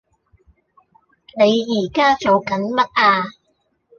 [1.37, 3.23] 你宜家做緊乜呀？